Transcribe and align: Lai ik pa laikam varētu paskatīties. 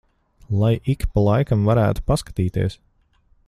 Lai 0.61 0.71
ik 0.93 1.05
pa 1.13 1.21
laikam 1.27 1.69
varētu 1.69 2.05
paskatīties. 2.09 2.79